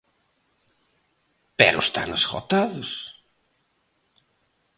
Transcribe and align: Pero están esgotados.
Pero 1.59 1.77
están 1.81 2.09
esgotados. 2.19 2.89